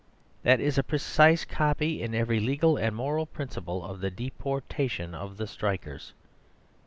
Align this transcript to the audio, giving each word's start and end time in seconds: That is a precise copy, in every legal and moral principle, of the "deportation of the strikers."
That 0.41 0.59
is 0.59 0.79
a 0.79 0.83
precise 0.83 1.45
copy, 1.45 2.01
in 2.01 2.15
every 2.15 2.39
legal 2.39 2.75
and 2.75 2.95
moral 2.95 3.27
principle, 3.27 3.85
of 3.85 3.99
the 3.99 4.09
"deportation 4.09 5.13
of 5.13 5.37
the 5.37 5.45
strikers." 5.45 6.15